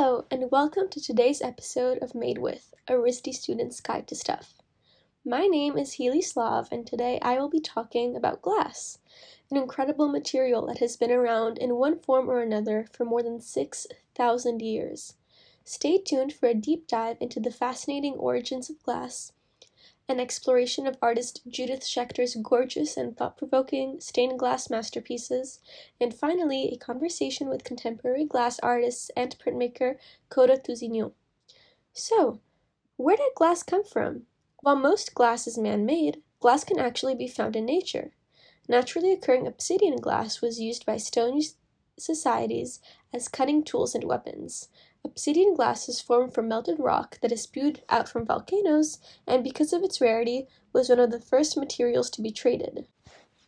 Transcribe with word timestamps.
Hello, 0.00 0.26
and 0.30 0.48
welcome 0.52 0.88
to 0.90 1.00
today's 1.00 1.42
episode 1.42 1.98
of 2.00 2.14
Made 2.14 2.38
With, 2.38 2.72
a 2.86 2.92
RISD 2.92 3.34
student's 3.34 3.80
guide 3.80 4.06
to 4.06 4.14
stuff. 4.14 4.54
My 5.24 5.48
name 5.48 5.76
is 5.76 5.96
Hili 5.96 6.22
Slav, 6.22 6.68
and 6.70 6.86
today 6.86 7.18
I 7.20 7.36
will 7.36 7.48
be 7.48 7.58
talking 7.58 8.14
about 8.14 8.40
glass, 8.40 8.98
an 9.50 9.56
incredible 9.56 10.06
material 10.06 10.64
that 10.66 10.78
has 10.78 10.96
been 10.96 11.10
around 11.10 11.58
in 11.58 11.74
one 11.74 11.98
form 11.98 12.30
or 12.30 12.40
another 12.40 12.86
for 12.92 13.04
more 13.04 13.24
than 13.24 13.40
6,000 13.40 14.62
years. 14.62 15.14
Stay 15.64 15.98
tuned 15.98 16.32
for 16.32 16.48
a 16.48 16.54
deep 16.54 16.86
dive 16.86 17.16
into 17.20 17.40
the 17.40 17.50
fascinating 17.50 18.14
origins 18.14 18.70
of 18.70 18.80
glass 18.84 19.32
an 20.08 20.18
exploration 20.18 20.86
of 20.86 20.96
artist 21.02 21.42
Judith 21.46 21.84
Schaechter's 21.84 22.34
gorgeous 22.36 22.96
and 22.96 23.14
thought 23.14 23.36
provoking 23.36 24.00
stained 24.00 24.38
glass 24.38 24.70
masterpieces, 24.70 25.60
and 26.00 26.14
finally, 26.14 26.70
a 26.72 26.78
conversation 26.78 27.48
with 27.48 27.62
contemporary 27.62 28.24
glass 28.24 28.58
artist 28.60 29.10
and 29.14 29.38
printmaker 29.38 29.96
Koda 30.30 30.56
Tousignant. 30.56 31.12
So, 31.92 32.40
where 32.96 33.16
did 33.16 33.34
glass 33.36 33.62
come 33.62 33.84
from? 33.84 34.22
While 34.60 34.76
most 34.76 35.14
glass 35.14 35.46
is 35.46 35.58
man 35.58 35.84
made, 35.84 36.22
glass 36.40 36.64
can 36.64 36.78
actually 36.78 37.14
be 37.14 37.28
found 37.28 37.54
in 37.54 37.66
nature. 37.66 38.12
Naturally 38.66 39.12
occurring 39.12 39.46
obsidian 39.46 39.96
glass 39.96 40.40
was 40.40 40.60
used 40.60 40.86
by 40.86 40.96
stone 40.96 41.40
societies 41.98 42.80
as 43.12 43.28
cutting 43.28 43.62
tools 43.62 43.94
and 43.94 44.04
weapons. 44.04 44.68
Obsidian 45.08 45.54
glass 45.54 45.88
is 45.88 46.02
formed 46.02 46.34
from 46.34 46.48
melted 46.48 46.78
rock 46.78 47.18
that 47.22 47.32
is 47.32 47.40
spewed 47.40 47.82
out 47.88 48.10
from 48.10 48.26
volcanoes, 48.26 48.98
and 49.26 49.42
because 49.42 49.72
of 49.72 49.82
its 49.82 50.02
rarity, 50.02 50.46
was 50.74 50.90
one 50.90 51.00
of 51.00 51.10
the 51.10 51.18
first 51.18 51.56
materials 51.56 52.10
to 52.10 52.20
be 52.20 52.30
traded. 52.30 52.86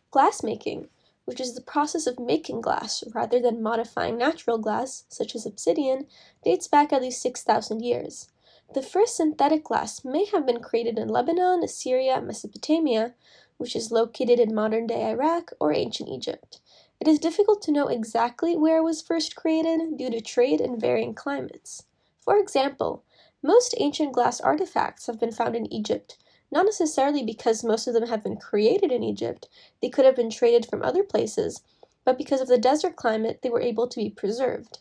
Glass 0.09 0.41
making, 0.41 0.89
which 1.25 1.39
is 1.39 1.53
the 1.53 1.61
process 1.61 2.07
of 2.07 2.19
making 2.19 2.61
glass 2.61 3.03
rather 3.13 3.39
than 3.39 3.61
modifying 3.61 4.17
natural 4.17 4.57
glass, 4.57 5.03
such 5.07 5.35
as 5.35 5.45
obsidian, 5.45 6.07
dates 6.43 6.67
back 6.67 6.91
at 6.91 7.03
least 7.03 7.21
6,000 7.21 7.79
years. 7.79 8.31
The 8.73 8.81
first 8.81 9.15
synthetic 9.15 9.63
glass 9.65 10.03
may 10.03 10.25
have 10.25 10.47
been 10.47 10.63
created 10.63 10.97
in 10.97 11.09
Lebanon, 11.09 11.67
Syria, 11.67 12.19
Mesopotamia, 12.21 13.13
which 13.57 13.75
is 13.75 13.91
located 13.91 14.39
in 14.39 14.55
modern 14.55 14.87
day 14.87 15.11
Iraq 15.11 15.51
or 15.59 15.73
ancient 15.73 16.09
Egypt. 16.09 16.59
It 17.01 17.07
is 17.07 17.17
difficult 17.17 17.63
to 17.63 17.71
know 17.71 17.87
exactly 17.87 18.55
where 18.55 18.77
it 18.77 18.83
was 18.83 19.01
first 19.01 19.35
created 19.35 19.97
due 19.97 20.11
to 20.11 20.21
trade 20.21 20.61
and 20.61 20.79
varying 20.79 21.15
climates. 21.15 21.87
For 22.19 22.37
example, 22.37 23.03
most 23.41 23.73
ancient 23.79 24.13
glass 24.13 24.39
artifacts 24.39 25.07
have 25.07 25.19
been 25.19 25.31
found 25.31 25.55
in 25.55 25.73
Egypt, 25.73 26.19
not 26.51 26.65
necessarily 26.65 27.23
because 27.23 27.63
most 27.63 27.87
of 27.87 27.95
them 27.95 28.05
have 28.05 28.23
been 28.23 28.37
created 28.37 28.91
in 28.91 29.01
Egypt, 29.01 29.49
they 29.81 29.89
could 29.89 30.05
have 30.05 30.15
been 30.15 30.29
traded 30.29 30.67
from 30.67 30.83
other 30.83 31.03
places, 31.03 31.63
but 32.05 32.19
because 32.19 32.39
of 32.39 32.47
the 32.47 32.59
desert 32.59 32.95
climate 32.97 33.39
they 33.41 33.49
were 33.49 33.61
able 33.61 33.87
to 33.87 33.99
be 33.99 34.11
preserved. 34.11 34.77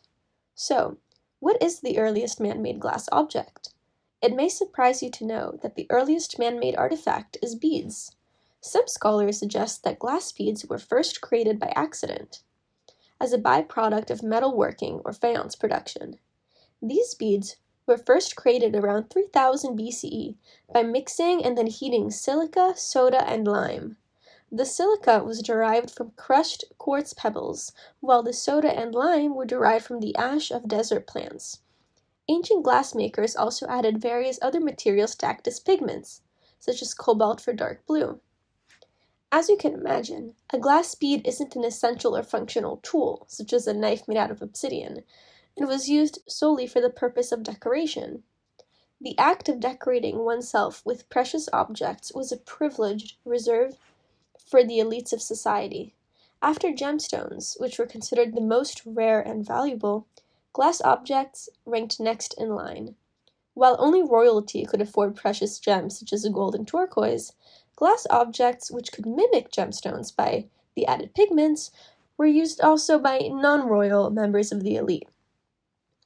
So, 0.54 0.98
what 1.38 1.62
is 1.62 1.80
the 1.80 1.96
earliest 1.98 2.38
man 2.38 2.60
made 2.60 2.80
glass 2.80 3.08
object? 3.10 3.72
It 4.20 4.36
may 4.36 4.50
surprise 4.50 5.02
you 5.02 5.10
to 5.12 5.24
know 5.24 5.58
that 5.62 5.74
the 5.74 5.86
earliest 5.88 6.38
man 6.38 6.58
made 6.58 6.76
artifact 6.76 7.38
is 7.40 7.54
beads. 7.54 8.14
Some 8.62 8.86
scholars 8.88 9.38
suggest 9.38 9.84
that 9.84 9.98
glass 9.98 10.32
beads 10.32 10.66
were 10.66 10.78
first 10.78 11.22
created 11.22 11.58
by 11.58 11.72
accident, 11.74 12.42
as 13.18 13.32
a 13.32 13.38
byproduct 13.38 14.10
of 14.10 14.20
metalworking 14.20 15.00
or 15.04 15.14
faience 15.14 15.56
production. 15.56 16.18
These 16.82 17.14
beads 17.14 17.56
were 17.86 17.96
first 17.96 18.36
created 18.36 18.76
around 18.76 19.08
3000 19.08 19.78
BCE 19.78 20.36
by 20.72 20.82
mixing 20.82 21.42
and 21.42 21.56
then 21.56 21.68
heating 21.68 22.10
silica, 22.10 22.74
soda, 22.76 23.26
and 23.26 23.46
lime. 23.46 23.96
The 24.52 24.66
silica 24.66 25.24
was 25.24 25.42
derived 25.42 25.90
from 25.90 26.10
crushed 26.12 26.64
quartz 26.76 27.14
pebbles, 27.14 27.72
while 28.00 28.22
the 28.22 28.32
soda 28.34 28.78
and 28.78 28.94
lime 28.94 29.34
were 29.34 29.46
derived 29.46 29.86
from 29.86 30.00
the 30.00 30.14
ash 30.16 30.50
of 30.50 30.68
desert 30.68 31.06
plants. 31.06 31.60
Ancient 32.28 32.64
glassmakers 32.64 33.34
also 33.38 33.66
added 33.68 34.02
various 34.02 34.38
other 34.42 34.60
materials 34.60 35.14
to 35.16 35.26
act 35.26 35.48
as 35.48 35.60
pigments, 35.60 36.20
such 36.58 36.82
as 36.82 36.92
cobalt 36.92 37.40
for 37.40 37.52
dark 37.52 37.86
blue. 37.86 38.20
As 39.32 39.48
you 39.48 39.56
can 39.56 39.74
imagine, 39.74 40.34
a 40.52 40.58
glass 40.58 40.94
bead 40.96 41.24
isn't 41.24 41.54
an 41.54 41.64
essential 41.64 42.16
or 42.16 42.24
functional 42.24 42.80
tool, 42.82 43.26
such 43.28 43.52
as 43.52 43.68
a 43.68 43.72
knife 43.72 44.08
made 44.08 44.16
out 44.16 44.32
of 44.32 44.42
obsidian, 44.42 45.04
and 45.56 45.68
was 45.68 45.88
used 45.88 46.18
solely 46.28 46.66
for 46.66 46.80
the 46.80 46.90
purpose 46.90 47.30
of 47.30 47.44
decoration. 47.44 48.24
The 49.00 49.16
act 49.18 49.48
of 49.48 49.60
decorating 49.60 50.24
oneself 50.24 50.84
with 50.84 51.08
precious 51.08 51.48
objects 51.52 52.12
was 52.12 52.32
a 52.32 52.36
privilege 52.36 53.18
reserved 53.24 53.78
for 54.36 54.64
the 54.64 54.78
elites 54.78 55.12
of 55.12 55.22
society. 55.22 55.94
After 56.42 56.72
gemstones, 56.72 57.58
which 57.60 57.78
were 57.78 57.86
considered 57.86 58.34
the 58.34 58.40
most 58.40 58.84
rare 58.84 59.20
and 59.20 59.46
valuable, 59.46 60.06
glass 60.52 60.80
objects 60.80 61.48
ranked 61.64 62.00
next 62.00 62.34
in 62.34 62.56
line. 62.56 62.96
While 63.54 63.76
only 63.78 64.02
royalty 64.02 64.64
could 64.64 64.80
afford 64.80 65.14
precious 65.14 65.60
gems 65.60 65.98
such 65.98 66.12
as 66.12 66.26
gold 66.28 66.56
and 66.56 66.66
turquoise, 66.66 67.32
Glass 67.80 68.06
objects, 68.10 68.70
which 68.70 68.92
could 68.92 69.06
mimic 69.06 69.50
gemstones 69.50 70.14
by 70.14 70.50
the 70.76 70.84
added 70.84 71.14
pigments, 71.14 71.70
were 72.18 72.26
used 72.26 72.60
also 72.60 72.98
by 72.98 73.20
non 73.20 73.66
royal 73.66 74.10
members 74.10 74.52
of 74.52 74.62
the 74.62 74.76
elite. 74.76 75.08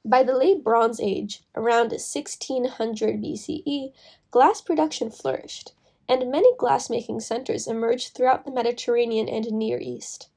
By 0.05 0.23
the 0.23 0.37
late 0.37 0.63
Bronze 0.63 1.01
Age, 1.01 1.43
around 1.53 1.91
1600 1.91 3.21
BCE, 3.21 3.91
glass 4.31 4.61
production 4.61 5.11
flourished, 5.11 5.73
and 6.07 6.31
many 6.31 6.55
glass-making 6.55 7.19
centers 7.19 7.67
emerged 7.67 8.13
throughout 8.13 8.45
the 8.45 8.51
Mediterranean 8.51 9.27
and 9.27 9.51
Near 9.51 9.77
East. 9.77 10.29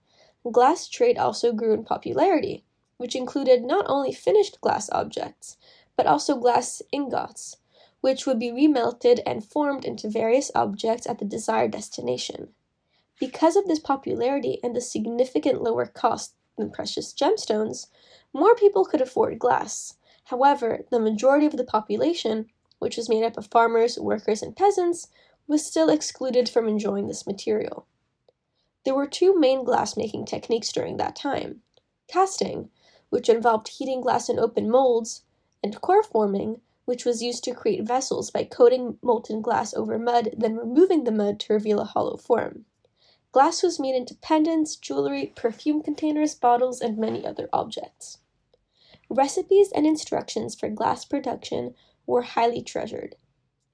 Glass 0.51 0.89
trade 0.89 1.19
also 1.19 1.53
grew 1.53 1.73
in 1.73 1.85
popularity, 1.85 2.65
which 2.97 3.15
included 3.15 3.63
not 3.63 3.87
only 3.89 4.13
finished 4.13 4.61
glass 4.61 4.91
objects, 4.91 5.57
but 5.95 6.05
also 6.05 6.35
glass 6.35 6.83
ingots, 6.91 7.59
which 8.09 8.25
would 8.25 8.39
be 8.39 8.51
remelted 8.51 9.21
and 9.27 9.45
formed 9.45 9.85
into 9.85 10.09
various 10.09 10.51
objects 10.55 11.07
at 11.07 11.19
the 11.19 11.27
desired 11.27 11.71
destination. 11.71 12.49
Because 13.21 13.55
of 13.55 13.67
this 13.67 13.79
popularity 13.79 14.59
and 14.65 14.75
the 14.75 14.81
significant 14.81 15.63
lower 15.63 15.85
cost 15.85 16.33
than 16.57 16.71
precious 16.71 17.13
gemstones, 17.13 17.89
more 18.33 18.55
people 18.55 18.87
could 18.87 19.03
afford 19.03 19.39
glass. 19.39 19.99
However, 20.25 20.87
the 20.91 20.99
majority 20.99 21.45
of 21.45 21.59
the 21.59 21.65
population, 21.65 22.47
which 22.79 22.97
was 22.97 23.11
made 23.11 23.25
up 23.25 23.37
of 23.37 23.49
farmers, 23.49 23.99
workers, 23.99 24.43
and 24.43 24.57
peasants, 24.57 25.09
was 25.47 25.67
still 25.67 25.91
excluded 25.91 26.49
from 26.49 26.67
enjoying 26.67 27.09
this 27.09 27.27
material. 27.27 27.87
There 28.87 28.95
were 28.95 29.07
two 29.07 29.39
main 29.39 29.65
glass-making 29.65 30.25
techniques 30.25 30.73
during 30.73 30.97
that 30.97 31.15
time 31.15 31.61
casting, 32.09 32.71
which 33.11 33.29
involved 33.29 33.69
heating 33.69 34.01
glass 34.01 34.31
in 34.31 34.39
open 34.39 34.71
molds, 34.71 35.25
and 35.63 35.79
core 35.83 36.03
forming, 36.03 36.63
which 36.89 37.05
was 37.05 37.23
used 37.23 37.45
to 37.45 37.53
create 37.53 37.87
vessels 37.87 38.31
by 38.31 38.43
coating 38.43 38.97
molten 39.03 39.43
glass 39.43 39.75
over 39.75 39.99
mud, 39.99 40.31
then 40.35 40.57
removing 40.57 41.05
the 41.05 41.13
mud 41.13 41.39
to 41.39 41.53
reveal 41.53 41.81
a 41.81 41.85
hollow 41.85 42.17
form. 42.17 42.65
Glass 43.31 43.63
was 43.63 43.79
made 43.79 43.95
into 43.95 44.15
pendants, 44.15 44.75
jewelry, 44.75 45.35
perfume 45.37 45.83
containers, 45.83 46.35
bottles, 46.35 46.81
and 46.81 46.97
many 46.97 47.27
other 47.27 47.51
objects. 47.53 48.21
Recipes 49.11 49.71
and 49.71 49.87
instructions 49.87 50.55
for 50.55 50.71
glass 50.71 51.05
production 51.05 51.75
were 52.07 52.23
highly 52.23 52.63
treasured. 52.63 53.17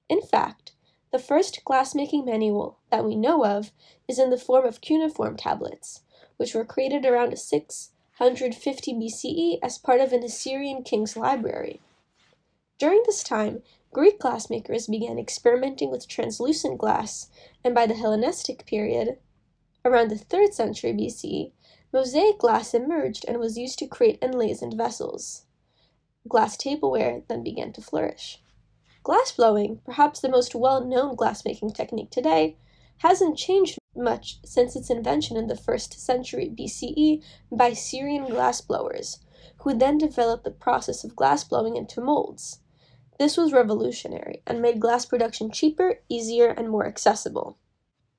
In 0.09 0.21
fact, 0.21 0.73
the 1.13 1.17
first 1.17 1.61
glassmaking 1.63 2.25
manual 2.25 2.79
that 2.91 3.05
we 3.05 3.15
know 3.15 3.45
of 3.45 3.71
is 4.09 4.19
in 4.19 4.29
the 4.29 4.37
form 4.37 4.65
of 4.65 4.81
cuneiform 4.81 5.37
tablets, 5.37 6.01
which 6.35 6.53
were 6.53 6.65
created 6.65 7.05
around 7.05 7.39
650 7.39 8.93
BCE 8.93 9.59
as 9.63 9.77
part 9.77 10.01
of 10.01 10.11
an 10.11 10.21
Assyrian 10.21 10.83
king's 10.83 11.15
library. 11.15 11.79
During 12.77 13.03
this 13.05 13.23
time, 13.23 13.63
Greek 13.93 14.19
glassmakers 14.19 14.91
began 14.91 15.17
experimenting 15.17 15.89
with 15.89 16.09
translucent 16.09 16.77
glass, 16.77 17.29
and 17.63 17.73
by 17.73 17.85
the 17.85 17.93
Hellenistic 17.93 18.65
period, 18.65 19.17
around 19.85 20.11
the 20.11 20.15
3rd 20.15 20.53
century 20.53 20.91
BCE, 20.91 21.53
mosaic 21.93 22.37
glass 22.37 22.73
emerged 22.73 23.23
and 23.29 23.39
was 23.39 23.57
used 23.57 23.79
to 23.79 23.87
create 23.87 24.21
and 24.21 24.73
vessels. 24.73 25.45
Glass 26.27 26.57
tableware 26.57 27.21
then 27.29 27.43
began 27.43 27.71
to 27.71 27.81
flourish. 27.81 28.43
Glass 29.03 29.31
blowing, 29.31 29.79
perhaps 29.85 30.19
the 30.19 30.27
most 30.27 30.53
well 30.53 30.83
known 30.83 31.15
glassmaking 31.15 31.73
technique 31.73 32.11
today, 32.11 32.57
hasn't 32.97 33.37
changed 33.37 33.79
much 33.95 34.39
since 34.43 34.75
its 34.75 34.89
invention 34.89 35.37
in 35.37 35.47
the 35.47 35.53
1st 35.53 35.93
century 35.93 36.53
BCE 36.53 37.23
by 37.49 37.71
Syrian 37.71 38.25
glassblowers, 38.25 39.19
who 39.59 39.73
then 39.73 39.97
developed 39.97 40.43
the 40.43 40.51
process 40.51 41.05
of 41.05 41.15
glass 41.15 41.45
blowing 41.45 41.77
into 41.77 42.01
molds. 42.01 42.59
This 43.17 43.37
was 43.37 43.53
revolutionary 43.53 44.41
and 44.45 44.61
made 44.61 44.81
glass 44.81 45.05
production 45.05 45.49
cheaper, 45.49 45.99
easier, 46.09 46.47
and 46.49 46.69
more 46.69 46.85
accessible. 46.85 47.57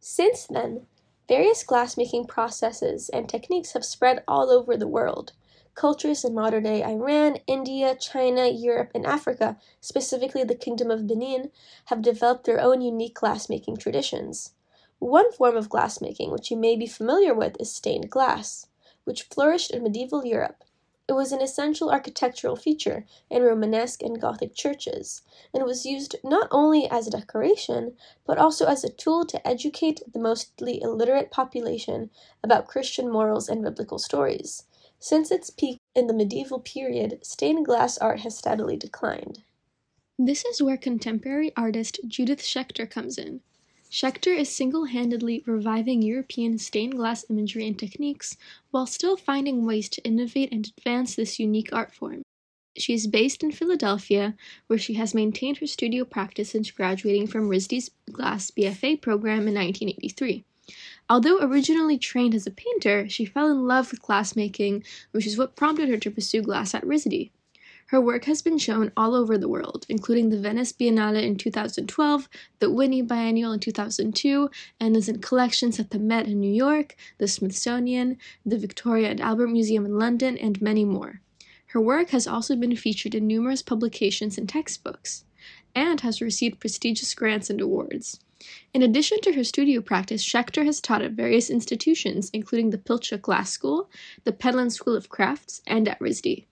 Since 0.01 0.47
then, 0.47 0.87
various 1.29 1.65
glassmaking 1.65 2.29
processes 2.29 3.11
and 3.11 3.29
techniques 3.29 3.73
have 3.73 3.85
spread 3.85 4.25
all 4.27 4.51
over 4.51 4.77
the 4.77 4.89
world. 4.89 5.33
Cultures 5.75 6.25
in 6.25 6.35
modern 6.35 6.63
day 6.63 6.83
Iran, 6.83 7.37
India, 7.47 7.95
China, 7.95 8.49
Europe, 8.49 8.91
and 8.95 9.05
Africa, 9.05 9.59
specifically 9.83 10.45
the 10.45 10.55
Kingdom 10.55 10.91
of 10.91 11.07
Benin, 11.07 11.51
have 11.87 12.01
developed 12.01 12.47
their 12.47 12.61
own 12.61 12.81
unique 12.81 13.19
glassmaking 13.19 13.79
traditions. 13.79 14.53
One 14.99 15.31
form 15.31 15.57
of 15.57 15.69
glassmaking 15.69 16.33
which 16.33 16.51
you 16.51 16.57
may 16.57 16.75
be 16.75 16.87
familiar 16.87 17.35
with 17.35 17.61
is 17.61 17.71
stained 17.71 18.09
glass, 18.09 18.69
which 19.05 19.25
flourished 19.25 19.71
in 19.71 19.83
medieval 19.83 20.25
Europe 20.25 20.65
It 21.09 21.13
was 21.13 21.31
an 21.31 21.41
essential 21.41 21.91
architectural 21.91 22.57
feature 22.57 23.07
in 23.31 23.43
Romanesque 23.43 24.03
and 24.03 24.21
Gothic 24.21 24.55
churches, 24.55 25.23
and 25.55 25.63
was 25.63 25.87
used 25.87 26.17
not 26.25 26.49
only 26.51 26.91
as 26.91 27.07
a 27.07 27.13
decoration, 27.13 27.97
but 28.27 28.39
also 28.39 28.67
as 28.67 28.83
a 28.83 28.89
tool 28.89 29.25
to 29.27 29.47
educate 29.47 30.03
the 30.13 30.19
mostly 30.19 30.83
illiterate 30.83 31.31
population 31.31 32.11
about 32.43 32.67
Christian 32.67 33.09
morals 33.09 33.49
and 33.49 33.63
biblical 33.63 34.01
stories. 34.01 34.65
Since 34.99 35.31
its 35.31 35.51
peak 35.51 35.79
in 35.95 36.09
the 36.09 36.15
medieval 36.15 36.59
period, 36.59 37.21
stained 37.25 37.67
glass 37.67 37.99
art 37.99 38.21
has 38.21 38.37
steadily 38.37 38.77
declined. 38.77 39.45
This 40.19 40.45
is 40.45 40.61
where 40.61 40.77
contemporary 40.77 41.53
artist 41.57 42.01
Judith 42.09 42.41
Schaechter 42.41 42.91
comes 42.91 43.17
in. 43.17 43.43
Schaechter 43.91 44.37
is 44.37 44.49
single 44.49 44.87
handedly 44.87 45.43
reviving 45.47 46.03
European 46.03 46.59
stained 46.59 46.97
glass 46.97 47.25
imagery 47.31 47.67
and 47.67 47.79
techniques 47.79 48.37
while 48.71 48.87
still 48.87 49.17
finding 49.17 49.65
ways 49.65 49.89
to 49.91 50.05
innovate 50.05 50.53
and 50.53 50.67
advance 50.77 51.15
this 51.15 51.39
unique 51.39 51.73
art 51.73 51.95
form. 51.95 52.23
She 52.77 52.93
is 52.93 53.07
based 53.07 53.43
in 53.43 53.53
Philadelphia, 53.53 54.35
where 54.67 54.79
she 54.79 54.95
has 54.95 55.15
maintained 55.15 55.59
her 55.59 55.67
studio 55.67 56.05
practice 56.05 56.51
since 56.51 56.71
graduating 56.71 57.27
from 57.27 57.49
RISD's 57.49 57.91
Glass 58.13 58.51
BFA 58.51 59.01
program 59.01 59.49
in 59.49 59.55
1983. 59.55 60.45
Although 61.09 61.41
originally 61.41 61.97
trained 61.97 62.35
as 62.35 62.47
a 62.47 62.51
painter, 62.51 63.09
she 63.09 63.25
fell 63.25 63.51
in 63.51 63.67
love 63.67 63.93
with 63.93 64.03
glassmaking, 64.03 64.85
which 65.13 65.27
is 65.27 65.39
what 65.39 65.57
prompted 65.57 65.89
her 65.89 65.97
to 65.97 66.11
pursue 66.11 66.43
glass 66.43 66.75
at 66.75 66.85
RISD. 66.85 67.31
Her 67.91 68.01
work 68.01 68.25
has 68.25 68.43
been 68.43 68.59
shown 68.59 68.91
all 68.97 69.15
over 69.15 69.39
the 69.39 69.49
world, 69.49 69.87
including 69.89 70.31
the 70.31 70.41
Venice 70.41 70.73
Biennale 70.73 71.23
in 71.23 71.37
2012, 71.37 72.29
the 72.59 72.69
Whitney 72.69 73.01
Biennial 73.01 73.53
in 73.53 73.61
2002, 73.61 74.51
and 74.81 74.97
is 74.97 75.09
in 75.09 75.21
collections 75.21 75.79
at 75.79 75.91
the 75.91 76.01
Met 76.01 76.27
in 76.27 76.41
New 76.41 76.53
York, 76.53 76.97
the 77.19 77.29
Smithsonian, 77.29 78.19
the 78.45 78.59
Victoria 78.59 79.09
and 79.09 79.21
Albert 79.21 79.49
Museum 79.49 79.87
in 79.87 80.01
London, 80.01 80.37
and 80.37 80.61
many 80.61 80.85
more. 80.85 81.21
Her 81.69 81.81
work 81.81 82.11
has 82.11 82.27
also 82.27 82.57
been 82.57 82.75
featured 82.75 83.15
in 83.15 83.29
numerous 83.29 83.63
publications 83.63 84.37
and 84.37 84.49
textbooks, 84.49 85.25
and 85.73 86.01
has 86.01 86.21
received 86.21 86.59
prestigious 86.59 87.15
grants 87.15 87.51
and 87.51 87.61
awards. 87.61 88.19
In 88.75 88.83
addition 88.83 89.21
to 89.21 89.35
her 89.35 89.45
studio 89.45 89.81
practice, 89.81 90.25
Schaechter 90.25 90.65
has 90.65 90.81
taught 90.81 91.03
at 91.03 91.13
various 91.13 91.51
institutions, 91.51 92.31
including 92.33 92.71
the 92.71 92.79
Pilchuck 92.79 93.23
Glass 93.23 93.51
School, 93.51 93.89
the 94.25 94.33
Penland 94.33 94.73
School 94.73 94.97
of 94.97 95.09
Crafts, 95.09 95.63
and 95.69 95.87
at 95.87 96.01
RISD. 96.01 96.47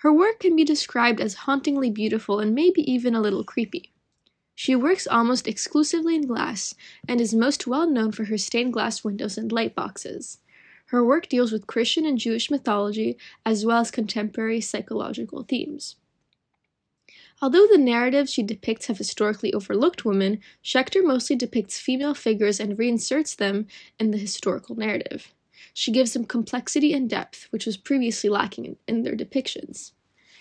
Her 0.00 0.12
work 0.12 0.40
can 0.40 0.54
be 0.54 0.64
described 0.64 1.20
as 1.20 1.34
hauntingly 1.34 1.90
beautiful 1.90 2.38
and 2.38 2.54
maybe 2.54 2.90
even 2.90 3.14
a 3.14 3.20
little 3.20 3.44
creepy. 3.44 3.92
She 4.54 4.76
works 4.76 5.06
almost 5.06 5.48
exclusively 5.48 6.14
in 6.14 6.26
glass 6.26 6.74
and 7.08 7.20
is 7.20 7.34
most 7.34 7.66
well 7.66 7.88
known 7.88 8.12
for 8.12 8.24
her 8.24 8.38
stained 8.38 8.72
glass 8.72 9.04
windows 9.04 9.36
and 9.38 9.50
light 9.52 9.74
boxes. 9.74 10.38
Her 10.86 11.04
work 11.04 11.28
deals 11.28 11.50
with 11.50 11.66
Christian 11.66 12.06
and 12.06 12.18
Jewish 12.18 12.50
mythology 12.50 13.18
as 13.44 13.64
well 13.64 13.80
as 13.80 13.90
contemporary 13.90 14.60
psychological 14.60 15.42
themes. 15.42 15.96
Although 17.42 17.66
the 17.66 17.76
narratives 17.76 18.32
she 18.32 18.42
depicts 18.42 18.86
have 18.86 18.98
historically 18.98 19.52
overlooked 19.52 20.04
women, 20.04 20.40
Schaechter 20.62 21.02
mostly 21.04 21.36
depicts 21.36 21.78
female 21.78 22.14
figures 22.14 22.60
and 22.60 22.78
reinserts 22.78 23.34
them 23.34 23.66
in 23.98 24.10
the 24.10 24.18
historical 24.18 24.74
narrative. 24.74 25.34
She 25.72 25.92
gives 25.92 26.12
them 26.12 26.24
complexity 26.24 26.92
and 26.92 27.08
depth, 27.08 27.46
which 27.50 27.66
was 27.66 27.76
previously 27.76 28.30
lacking 28.30 28.64
in, 28.64 28.76
in 28.86 29.02
their 29.02 29.16
depictions. 29.16 29.92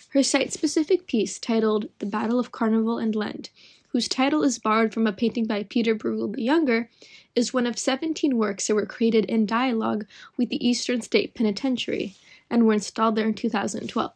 Her 0.10 0.24
site 0.24 0.54
specific 0.54 1.08
piece, 1.08 1.40
titled 1.40 1.90
The 2.00 2.06
Battle 2.06 2.40
of 2.40 2.52
Carnival 2.52 2.98
and 2.98 3.16
Lent, 3.16 3.50
whose 3.90 4.08
title 4.08 4.44
is 4.44 4.60
borrowed 4.60 4.94
from 4.94 5.08
a 5.08 5.14
painting 5.14 5.46
by 5.46 5.64
Peter 5.64 5.96
Bruegel 5.96 6.36
the 6.36 6.42
Younger, 6.42 6.90
is 7.36 7.54
one 7.54 7.66
of 7.66 7.78
17 7.78 8.38
works 8.38 8.68
that 8.68 8.76
were 8.76 8.86
created 8.86 9.26
in 9.26 9.46
dialogue 9.46 10.06
with 10.38 10.50
the 10.50 10.66
Eastern 10.66 11.02
State 11.02 11.34
Penitentiary 11.34 12.16
and 12.50 12.66
were 12.66 12.74
installed 12.74 13.16
there 13.16 13.28
in 13.28 13.34
2012. 13.34 14.14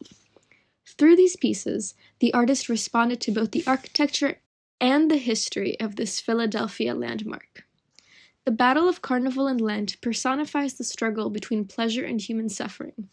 Through 0.86 1.16
these 1.16 1.36
pieces, 1.36 1.94
the 2.18 2.32
artist 2.34 2.68
responded 2.68 3.20
to 3.22 3.30
both 3.30 3.52
the 3.52 3.64
architecture 3.66 4.38
and 4.80 5.10
the 5.10 5.16
history 5.16 5.78
of 5.80 5.96
this 5.96 6.20
Philadelphia 6.20 6.94
landmark. 6.94 7.64
The 8.46 8.52
Battle 8.52 8.88
of 8.88 9.02
Carnival 9.02 9.46
and 9.46 9.60
Lent 9.60 10.00
personifies 10.00 10.74
the 10.74 10.84
struggle 10.84 11.28
between 11.28 11.66
pleasure 11.66 12.04
and 12.04 12.18
human 12.18 12.48
suffering. 12.48 13.10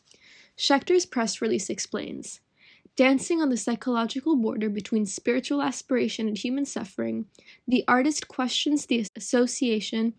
Schaechter's 0.56 1.06
press 1.06 1.42
release 1.42 1.70
explains 1.70 2.40
Dancing 2.96 3.42
on 3.42 3.50
the 3.50 3.58
psychological 3.58 4.38
border 4.38 4.70
between 4.70 5.06
spiritual 5.06 5.62
aspiration 5.62 6.28
and 6.28 6.38
human 6.38 6.64
suffering, 6.66 7.26
the 7.68 7.84
artist 7.90 8.30
questions 8.30 8.86
the 8.86 9.06
association 9.16 10.14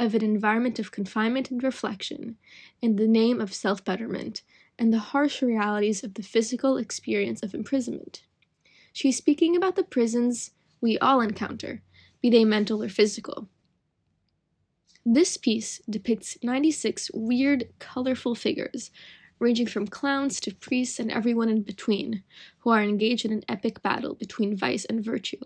of 0.00 0.14
an 0.14 0.24
environment 0.24 0.78
of 0.78 0.90
confinement 0.90 1.50
and 1.50 1.62
reflection 1.62 2.38
in 2.80 2.96
the 2.96 3.06
name 3.06 3.42
of 3.42 3.52
self 3.52 3.84
betterment 3.84 4.42
and 4.78 4.92
the 4.92 4.98
harsh 4.98 5.42
realities 5.42 6.02
of 6.02 6.14
the 6.14 6.22
physical 6.22 6.78
experience 6.78 7.42
of 7.42 7.54
imprisonment. 7.54 8.22
She's 8.94 9.18
speaking 9.18 9.56
about 9.56 9.76
the 9.76 9.84
prisons 9.84 10.52
we 10.80 10.98
all 10.98 11.20
encounter, 11.20 11.82
be 12.22 12.30
they 12.30 12.44
mental 12.44 12.82
or 12.82 12.88
physical. 12.88 13.48
This 15.06 15.36
piece 15.36 15.82
depicts 15.88 16.38
96 16.42 17.10
weird, 17.12 17.68
colorful 17.78 18.34
figures, 18.34 18.90
ranging 19.38 19.66
from 19.66 19.86
clowns 19.86 20.40
to 20.40 20.54
priests 20.54 20.98
and 20.98 21.12
everyone 21.12 21.50
in 21.50 21.60
between, 21.60 22.22
who 22.60 22.70
are 22.70 22.82
engaged 22.82 23.26
in 23.26 23.32
an 23.32 23.44
epic 23.46 23.82
battle 23.82 24.14
between 24.14 24.56
vice 24.56 24.86
and 24.86 25.04
virtue. 25.04 25.40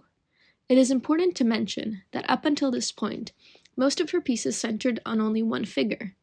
It 0.68 0.78
is 0.78 0.92
important 0.92 1.34
to 1.36 1.44
mention 1.44 2.02
that 2.12 2.28
up 2.30 2.44
until 2.44 2.70
this 2.70 2.92
point, 2.92 3.32
most 3.76 4.00
of 4.00 4.10
her 4.10 4.20
pieces 4.20 4.56
centered 4.56 5.00
on 5.04 5.20
only 5.20 5.42
one 5.42 5.64
figure. 5.64 6.14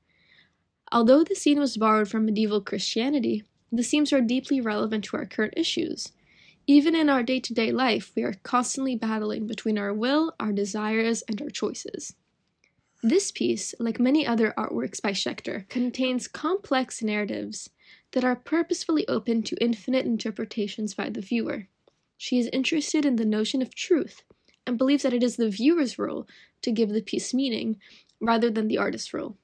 Although 0.89 1.25
the 1.25 1.35
scene 1.35 1.59
was 1.59 1.75
borrowed 1.75 2.07
from 2.07 2.25
medieval 2.25 2.61
Christianity, 2.61 3.43
the 3.69 3.83
themes 3.83 4.13
are 4.13 4.21
deeply 4.21 4.61
relevant 4.61 5.03
to 5.05 5.17
our 5.17 5.25
current 5.25 5.55
issues. 5.57 6.13
Even 6.67 6.95
in 6.95 7.09
our 7.09 7.21
day 7.21 7.41
to 7.41 7.53
day 7.53 7.73
life, 7.73 8.13
we 8.15 8.23
are 8.23 8.35
constantly 8.43 8.95
battling 8.95 9.45
between 9.45 9.77
our 9.77 9.93
will, 9.93 10.33
our 10.39 10.53
desires, 10.53 11.21
and 11.23 11.41
our 11.41 11.49
choices. 11.49 12.15
This 13.07 13.29
piece, 13.29 13.75
like 13.79 13.99
many 13.99 14.25
other 14.25 14.51
artworks 14.57 14.99
by 14.99 15.11
Schaechter, 15.11 15.69
contains 15.69 16.27
complex 16.27 17.03
narratives 17.03 17.69
that 18.13 18.23
are 18.23 18.35
purposefully 18.35 19.07
open 19.07 19.43
to 19.43 19.63
infinite 19.63 20.07
interpretations 20.07 20.95
by 20.95 21.11
the 21.11 21.21
viewer. 21.21 21.67
She 22.17 22.39
is 22.39 22.49
interested 22.51 23.05
in 23.05 23.17
the 23.17 23.23
notion 23.23 23.61
of 23.61 23.75
truth 23.75 24.23
and 24.65 24.79
believes 24.79 25.03
that 25.03 25.13
it 25.13 25.21
is 25.21 25.35
the 25.35 25.51
viewer's 25.51 25.99
role 25.99 26.27
to 26.63 26.71
give 26.71 26.89
the 26.89 27.01
piece 27.03 27.31
meaning 27.31 27.77
rather 28.19 28.49
than 28.49 28.67
the 28.67 28.79
artist's 28.79 29.13
role. 29.13 29.37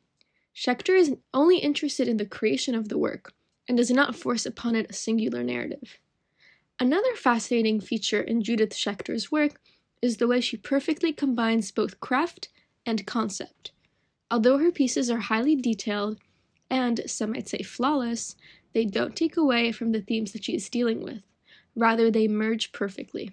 Schaechter 0.55 0.97
is 0.97 1.15
only 1.31 1.59
interested 1.59 2.07
in 2.07 2.17
the 2.17 2.25
creation 2.25 2.73
of 2.73 2.89
the 2.89 2.97
work 2.97 3.31
and 3.67 3.77
does 3.77 3.91
not 3.91 4.15
force 4.15 4.47
upon 4.47 4.75
it 4.75 4.89
a 4.89 4.93
singular 4.93 5.43
narrative. 5.43 5.99
Another 6.79 7.13
fascinating 7.15 7.79
feature 7.79 8.21
in 8.21 8.41
Judith 8.41 8.71
Schaechter's 8.71 9.31
work 9.31 9.61
is 10.01 10.17
the 10.17 10.27
way 10.27 10.41
she 10.41 10.57
perfectly 10.57 11.13
combines 11.13 11.69
both 11.69 11.99
craft 11.99 12.49
and 12.85 13.05
concept. 13.05 13.71
Although 14.29 14.57
her 14.57 14.71
pieces 14.71 15.09
are 15.09 15.19
highly 15.19 15.55
detailed 15.55 16.17
and, 16.69 17.01
some 17.05 17.31
might 17.31 17.49
say, 17.49 17.63
flawless, 17.63 18.35
they 18.73 18.85
don't 18.85 19.15
take 19.15 19.35
away 19.35 19.71
from 19.71 19.91
the 19.91 20.01
themes 20.01 20.31
that 20.31 20.45
she 20.45 20.55
is 20.55 20.69
dealing 20.69 21.03
with. 21.03 21.21
Rather, 21.75 22.09
they 22.09 22.27
merge 22.27 22.71
perfectly. 22.71 23.31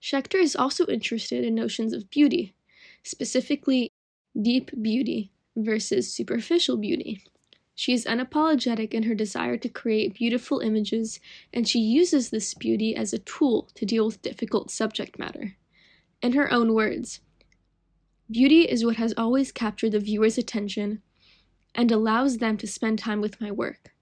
Schaechter 0.00 0.40
is 0.40 0.56
also 0.56 0.86
interested 0.86 1.44
in 1.44 1.54
notions 1.54 1.92
of 1.92 2.10
beauty, 2.10 2.54
specifically 3.02 3.90
deep 4.40 4.70
beauty 4.80 5.30
versus 5.56 6.12
superficial 6.12 6.76
beauty. 6.76 7.22
She 7.74 7.94
is 7.94 8.04
unapologetic 8.04 8.92
in 8.92 9.04
her 9.04 9.14
desire 9.14 9.56
to 9.56 9.68
create 9.68 10.14
beautiful 10.14 10.60
images, 10.60 11.18
and 11.52 11.66
she 11.66 11.78
uses 11.78 12.28
this 12.28 12.52
beauty 12.52 12.94
as 12.94 13.12
a 13.12 13.18
tool 13.18 13.68
to 13.74 13.86
deal 13.86 14.06
with 14.06 14.20
difficult 14.20 14.70
subject 14.70 15.18
matter. 15.18 15.56
In 16.20 16.34
her 16.34 16.52
own 16.52 16.74
words, 16.74 17.20
Beauty 18.30 18.62
is 18.62 18.84
what 18.84 18.94
has 18.94 19.12
always 19.16 19.50
captured 19.50 19.90
the 19.90 19.98
viewer's 19.98 20.38
attention 20.38 21.02
and 21.74 21.90
allows 21.90 22.38
them 22.38 22.56
to 22.58 22.66
spend 22.66 23.00
time 23.00 23.20
with 23.20 23.40
my 23.40 23.50
work. 23.50 23.92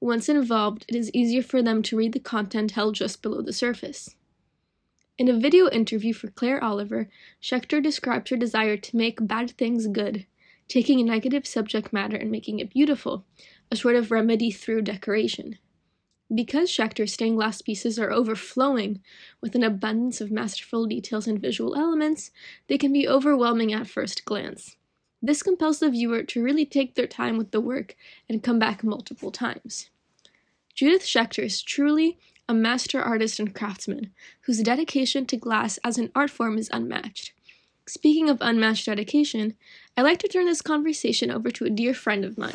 Once 0.00 0.30
involved, 0.30 0.86
it 0.88 0.94
is 0.94 1.10
easier 1.12 1.42
for 1.42 1.62
them 1.62 1.82
to 1.82 1.96
read 1.96 2.14
the 2.14 2.20
content 2.20 2.70
held 2.70 2.94
just 2.94 3.20
below 3.20 3.42
the 3.42 3.52
surface. 3.52 4.16
In 5.18 5.28
a 5.28 5.38
video 5.38 5.68
interview 5.68 6.14
for 6.14 6.28
Claire 6.28 6.62
Oliver, 6.64 7.10
Schaechter 7.42 7.82
described 7.82 8.30
her 8.30 8.36
desire 8.36 8.78
to 8.78 8.96
make 8.96 9.26
bad 9.26 9.50
things 9.50 9.86
good, 9.88 10.24
taking 10.68 10.98
a 11.00 11.04
negative 11.04 11.46
subject 11.46 11.92
matter 11.92 12.16
and 12.16 12.30
making 12.30 12.60
it 12.60 12.70
beautiful, 12.70 13.26
a 13.70 13.76
sort 13.76 13.96
of 13.96 14.10
remedy 14.10 14.50
through 14.50 14.82
decoration. 14.82 15.58
Because 16.34 16.70
Schaechter's 16.70 17.12
stained 17.12 17.36
glass 17.36 17.62
pieces 17.62 17.98
are 17.98 18.10
overflowing 18.10 19.00
with 19.40 19.54
an 19.54 19.62
abundance 19.62 20.20
of 20.20 20.32
masterful 20.32 20.86
details 20.86 21.28
and 21.28 21.40
visual 21.40 21.76
elements, 21.76 22.32
they 22.66 22.78
can 22.78 22.92
be 22.92 23.08
overwhelming 23.08 23.72
at 23.72 23.86
first 23.86 24.24
glance. 24.24 24.76
This 25.22 25.42
compels 25.42 25.78
the 25.78 25.90
viewer 25.90 26.22
to 26.24 26.42
really 26.42 26.66
take 26.66 26.94
their 26.94 27.06
time 27.06 27.38
with 27.38 27.52
the 27.52 27.60
work 27.60 27.96
and 28.28 28.42
come 28.42 28.58
back 28.58 28.82
multiple 28.82 29.30
times. 29.30 29.88
Judith 30.74 31.04
Schaechter 31.04 31.44
is 31.44 31.62
truly 31.62 32.18
a 32.48 32.54
master 32.54 33.00
artist 33.00 33.40
and 33.40 33.54
craftsman 33.54 34.12
whose 34.42 34.62
dedication 34.62 35.26
to 35.26 35.36
glass 35.36 35.78
as 35.82 35.96
an 35.96 36.10
art 36.14 36.30
form 36.30 36.58
is 36.58 36.70
unmatched. 36.72 37.32
Speaking 37.86 38.28
of 38.28 38.38
unmatched 38.40 38.86
dedication, 38.86 39.56
I'd 39.96 40.02
like 40.02 40.18
to 40.18 40.28
turn 40.28 40.46
this 40.46 40.60
conversation 40.60 41.30
over 41.30 41.50
to 41.52 41.64
a 41.64 41.70
dear 41.70 41.94
friend 41.94 42.24
of 42.24 42.36
mine. 42.36 42.54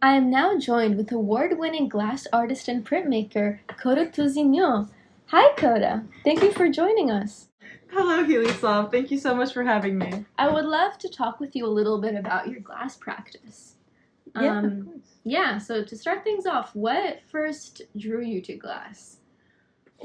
I 0.00 0.12
am 0.14 0.30
now 0.30 0.56
joined 0.58 0.96
with 0.96 1.10
award 1.10 1.58
winning 1.58 1.88
glass 1.88 2.26
artist 2.32 2.68
and 2.68 2.86
printmaker 2.86 3.58
Koda 3.66 4.06
Tousignant. 4.06 4.88
Hi, 5.26 5.52
Koda. 5.56 6.04
Thank 6.24 6.42
you 6.42 6.52
for 6.52 6.68
joining 6.68 7.10
us. 7.10 7.48
Hello, 7.90 8.22
Hili 8.24 8.50
Slav. 8.52 8.90
Thank 8.90 9.10
you 9.10 9.18
so 9.18 9.34
much 9.34 9.52
for 9.52 9.64
having 9.64 9.98
me. 9.98 10.24
I 10.38 10.48
would 10.48 10.66
love 10.66 10.98
to 10.98 11.08
talk 11.08 11.40
with 11.40 11.56
you 11.56 11.66
a 11.66 11.68
little 11.68 12.00
bit 12.00 12.14
about 12.14 12.48
your 12.48 12.60
glass 12.60 12.96
practice. 12.96 13.74
Yeah, 14.36 14.58
Um, 14.58 14.64
of 14.64 14.84
course. 14.86 15.16
Yeah, 15.24 15.58
so 15.58 15.82
to 15.82 15.96
start 15.96 16.22
things 16.22 16.46
off, 16.46 16.74
what 16.76 17.20
first 17.30 17.82
drew 17.96 18.22
you 18.22 18.40
to 18.42 18.54
glass? 18.54 19.16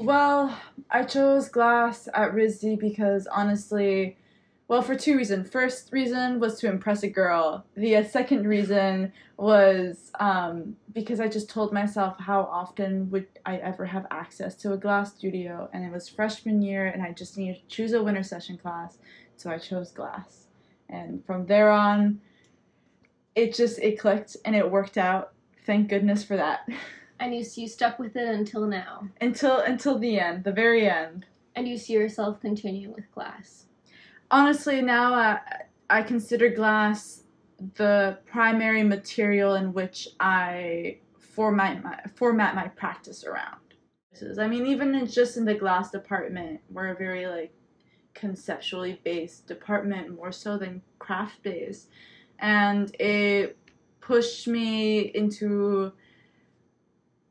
Well, 0.00 0.58
I 0.90 1.04
chose 1.04 1.48
glass 1.48 2.08
at 2.12 2.32
RISD 2.32 2.80
because 2.80 3.28
honestly, 3.28 4.16
well, 4.66 4.80
for 4.80 4.94
two 4.94 5.16
reasons. 5.16 5.50
First 5.50 5.92
reason 5.92 6.40
was 6.40 6.58
to 6.60 6.68
impress 6.68 7.02
a 7.02 7.08
girl. 7.08 7.66
The 7.76 7.96
uh, 7.96 8.04
second 8.04 8.46
reason 8.46 9.12
was 9.36 10.10
um, 10.20 10.76
because 10.92 11.20
I 11.20 11.28
just 11.28 11.50
told 11.50 11.72
myself 11.72 12.18
how 12.18 12.42
often 12.42 13.10
would 13.10 13.26
I 13.44 13.56
ever 13.56 13.84
have 13.84 14.06
access 14.10 14.54
to 14.56 14.72
a 14.72 14.76
glass 14.78 15.14
studio, 15.14 15.68
and 15.72 15.84
it 15.84 15.92
was 15.92 16.08
freshman 16.08 16.62
year, 16.62 16.86
and 16.86 17.02
I 17.02 17.12
just 17.12 17.36
needed 17.36 17.56
to 17.56 17.76
choose 17.76 17.92
a 17.92 18.02
winter 18.02 18.22
session 18.22 18.56
class, 18.56 18.96
so 19.36 19.50
I 19.50 19.58
chose 19.58 19.90
glass. 19.90 20.46
And 20.88 21.24
from 21.26 21.46
there 21.46 21.70
on, 21.70 22.20
it 23.34 23.54
just 23.54 23.78
it 23.80 23.98
clicked 23.98 24.36
and 24.44 24.56
it 24.56 24.70
worked 24.70 24.96
out. 24.96 25.32
Thank 25.66 25.88
goodness 25.88 26.24
for 26.24 26.36
that. 26.36 26.68
And 27.20 27.32
you, 27.32 27.44
you 27.54 27.68
stuck 27.68 28.00
with 28.00 28.16
it 28.16 28.26
until 28.26 28.66
now. 28.66 29.08
until 29.20 29.60
until 29.60 30.00
the 30.00 30.18
end, 30.18 30.42
the 30.42 30.52
very 30.52 30.90
end. 30.90 31.26
And 31.54 31.66
you 31.66 31.78
see 31.78 31.92
yourself 31.92 32.40
continuing 32.40 32.92
with 32.92 33.10
glass. 33.12 33.66
Honestly, 34.30 34.80
now 34.82 35.14
uh, 35.14 35.38
I 35.90 36.02
consider 36.02 36.48
glass 36.48 37.22
the 37.74 38.18
primary 38.26 38.82
material 38.82 39.54
in 39.54 39.72
which 39.72 40.08
I 40.20 40.98
format 41.18 41.82
my 41.82 41.98
format 42.14 42.54
my 42.54 42.68
practice 42.68 43.24
around. 43.24 43.60
I 44.38 44.46
mean, 44.46 44.66
even 44.66 44.94
in, 44.94 45.06
just 45.06 45.36
in 45.36 45.44
the 45.44 45.54
glass 45.54 45.90
department, 45.90 46.60
we're 46.70 46.88
a 46.88 46.94
very 46.94 47.26
like 47.26 47.52
conceptually 48.14 49.00
based 49.04 49.46
department 49.46 50.14
more 50.14 50.30
so 50.30 50.56
than 50.56 50.82
craft 50.98 51.42
based, 51.42 51.88
and 52.38 52.94
it 53.00 53.58
pushed 54.00 54.46
me 54.46 55.00
into 55.14 55.92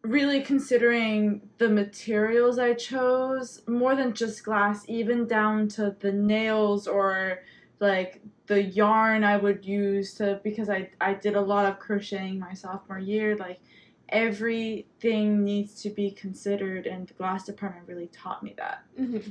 really 0.04 0.42
considering 0.42 1.42
the 1.58 1.70
materials 1.70 2.60
I 2.60 2.74
chose 2.74 3.62
more 3.68 3.96
than 3.96 4.14
just 4.14 4.44
glass, 4.44 4.84
even 4.88 5.28
down 5.28 5.68
to 5.70 5.96
the 6.00 6.12
nails 6.12 6.88
or 6.88 7.40
like 7.80 8.22
the 8.48 8.62
yarn 8.62 9.24
I 9.24 9.38
would 9.38 9.66
use 9.66 10.14
to 10.16 10.40
because 10.44 10.70
I 10.70 10.90
I 11.00 11.14
did 11.14 11.36
a 11.36 11.42
lot 11.42 11.66
of 11.66 11.80
crocheting 11.80 12.38
my 12.38 12.54
sophomore 12.54 13.00
year. 13.00 13.36
Like 13.38 13.60
everything 14.10 15.44
needs 15.44 15.82
to 15.82 15.90
be 15.90 16.12
considered, 16.12 16.86
and 16.86 17.08
the 17.08 17.14
glass 17.14 17.46
department 17.46 17.88
really 17.88 18.08
taught 18.08 18.44
me 18.44 18.54
that. 18.58 18.84
Mm-hmm. 19.00 19.30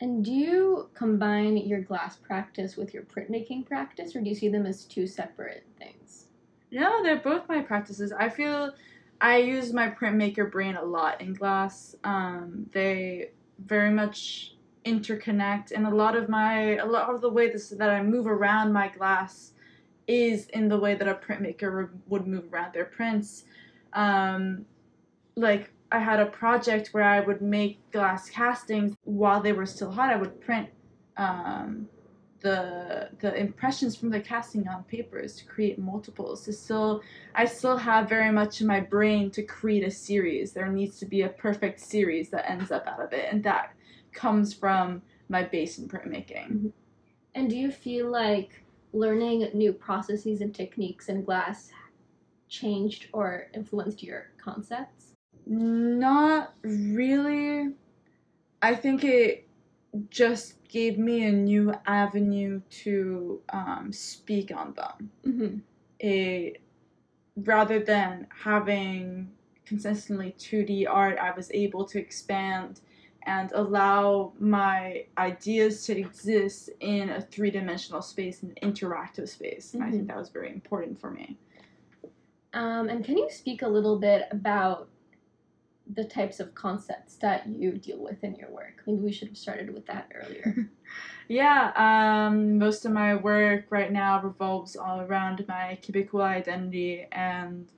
And 0.00 0.24
do 0.24 0.30
you 0.30 0.90
combine 0.94 1.56
your 1.56 1.80
glass 1.80 2.16
practice 2.16 2.76
with 2.76 2.94
your 2.94 3.02
printmaking 3.02 3.66
practice, 3.66 4.14
or 4.14 4.20
do 4.20 4.28
you 4.28 4.36
see 4.36 4.48
them 4.48 4.64
as 4.64 4.84
two 4.84 5.08
separate 5.08 5.64
things? 5.76 6.26
No, 6.70 7.02
they're 7.02 7.16
both 7.16 7.48
my 7.48 7.60
practices. 7.60 8.12
I 8.12 8.28
feel 8.28 8.72
I 9.20 9.38
use 9.38 9.72
my 9.72 9.88
printmaker 9.88 10.50
brain 10.50 10.76
a 10.76 10.84
lot 10.84 11.20
in 11.20 11.34
glass. 11.34 11.96
Um, 12.04 12.66
they 12.72 13.30
very 13.64 13.90
much 13.90 14.54
interconnect, 14.84 15.72
and 15.72 15.86
a 15.86 15.94
lot 15.94 16.16
of 16.16 16.28
my 16.28 16.76
a 16.76 16.86
lot 16.86 17.12
of 17.12 17.20
the 17.20 17.28
way 17.28 17.50
this, 17.50 17.70
that 17.70 17.90
I 17.90 18.02
move 18.02 18.26
around 18.26 18.72
my 18.72 18.88
glass 18.88 19.52
is 20.06 20.46
in 20.48 20.68
the 20.68 20.78
way 20.78 20.94
that 20.94 21.08
a 21.08 21.14
printmaker 21.14 21.90
would 22.06 22.26
move 22.26 22.52
around 22.52 22.72
their 22.72 22.86
prints. 22.86 23.44
Um, 23.92 24.64
like 25.36 25.72
I 25.90 25.98
had 25.98 26.20
a 26.20 26.26
project 26.26 26.88
where 26.92 27.04
I 27.04 27.20
would 27.20 27.42
make 27.42 27.90
glass 27.92 28.28
castings 28.30 28.94
while 29.04 29.40
they 29.40 29.52
were 29.52 29.66
still 29.66 29.90
hot. 29.90 30.10
I 30.10 30.16
would 30.16 30.40
print 30.40 30.68
um, 31.16 31.88
the 32.40 33.08
the 33.20 33.34
impressions 33.34 33.96
from 33.96 34.10
the 34.10 34.20
casting 34.20 34.68
on 34.68 34.84
papers 34.84 35.36
to 35.36 35.44
create 35.44 35.78
multiples. 35.78 36.44
To 36.44 36.52
still, 36.52 37.02
I 37.34 37.44
still 37.44 37.76
have 37.76 38.08
very 38.08 38.30
much 38.30 38.60
in 38.60 38.66
my 38.66 38.80
brain 38.80 39.30
to 39.32 39.42
create 39.42 39.84
a 39.84 39.90
series. 39.90 40.52
There 40.52 40.68
needs 40.68 40.98
to 41.00 41.06
be 41.06 41.22
a 41.22 41.28
perfect 41.28 41.80
series 41.80 42.30
that 42.30 42.48
ends 42.50 42.70
up 42.70 42.86
out 42.86 43.00
of 43.00 43.12
it, 43.12 43.26
and 43.32 43.42
that 43.44 43.74
comes 44.12 44.54
from 44.54 45.02
my 45.28 45.42
base 45.42 45.78
in 45.78 45.88
printmaking. 45.88 46.48
Mm-hmm. 46.48 46.68
And 47.34 47.50
do 47.50 47.56
you 47.56 47.70
feel 47.70 48.10
like 48.10 48.62
learning 48.92 49.50
new 49.54 49.72
processes 49.72 50.40
and 50.40 50.54
techniques 50.54 51.08
in 51.08 51.22
glass 51.22 51.70
changed 52.48 53.08
or 53.12 53.48
influenced 53.54 54.02
your 54.02 54.30
concepts? 54.42 55.12
Not 55.46 56.54
really. 56.62 57.74
I 58.60 58.74
think 58.74 59.04
it 59.04 59.47
just 60.10 60.62
gave 60.68 60.98
me 60.98 61.26
a 61.26 61.32
new 61.32 61.72
avenue 61.86 62.60
to 62.70 63.40
um, 63.52 63.90
speak 63.92 64.52
on 64.54 64.74
them. 64.74 65.10
Mm-hmm. 65.26 65.58
It 65.98 66.60
rather 67.36 67.80
than 67.80 68.26
having 68.42 69.30
consistently 69.64 70.34
2D 70.38 70.86
art, 70.88 71.18
I 71.18 71.30
was 71.32 71.50
able 71.52 71.84
to 71.86 71.98
expand 71.98 72.80
and 73.26 73.52
allow 73.52 74.32
my 74.38 75.04
ideas 75.18 75.84
to 75.84 75.98
exist 75.98 76.70
in 76.80 77.10
a 77.10 77.20
three 77.20 77.50
dimensional 77.50 78.00
space, 78.00 78.42
an 78.42 78.54
interactive 78.62 79.28
space. 79.28 79.74
And 79.74 79.84
I 79.84 79.90
think 79.90 80.08
that 80.08 80.16
was 80.16 80.30
very 80.30 80.50
important 80.50 80.98
for 80.98 81.10
me. 81.10 81.36
Um, 82.54 82.88
and 82.88 83.04
can 83.04 83.18
you 83.18 83.28
speak 83.30 83.62
a 83.62 83.68
little 83.68 83.98
bit 83.98 84.22
about 84.30 84.88
the 85.94 86.04
types 86.04 86.40
of 86.40 86.54
concepts 86.54 87.16
that 87.16 87.46
you 87.46 87.72
deal 87.72 88.02
with 88.02 88.22
in 88.22 88.34
your 88.36 88.50
work? 88.50 88.82
Maybe 88.86 89.00
we 89.00 89.12
should 89.12 89.28
have 89.28 89.38
started 89.38 89.72
with 89.72 89.86
that 89.86 90.10
earlier. 90.14 90.70
Yeah, 91.28 91.72
um, 91.76 92.58
most 92.58 92.86
of 92.86 92.92
my 92.92 93.14
work 93.14 93.66
right 93.68 93.92
now 93.92 94.22
revolves 94.22 94.76
all 94.76 95.02
around 95.02 95.44
my 95.46 95.78
Quebecois 95.82 96.22
identity 96.22 97.06
and 97.12 97.70